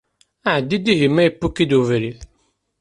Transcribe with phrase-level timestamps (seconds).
[0.55, 2.19] Ɛeddi-d ihi ma yewwi-k-id ubrid.